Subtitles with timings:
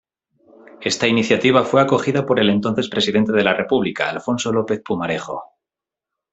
[0.81, 5.43] Esta iniciativa fue acogida por el entonces presidente de la República, Alfonso López Pumarejo.